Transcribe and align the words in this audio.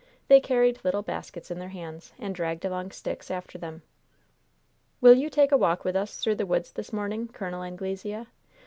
They 0.29 0.39
carried 0.41 0.83
little 0.83 1.03
baskets 1.03 1.51
in 1.51 1.59
their 1.59 1.69
hands 1.69 2.11
and 2.17 2.33
dragged 2.33 2.65
along 2.65 2.89
sticks 2.89 3.29
after 3.29 3.59
them. 3.59 3.83
"Will 4.99 5.13
you 5.13 5.29
take 5.29 5.51
a 5.51 5.57
walk 5.57 5.85
with 5.85 5.95
us 5.95 6.17
through 6.17 6.37
the 6.37 6.47
woods 6.47 6.71
this 6.71 6.91
morning, 6.91 7.27
Col. 7.27 7.61
Anglesea? 7.61 8.25